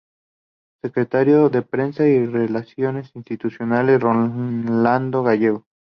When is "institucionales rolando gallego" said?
3.15-5.67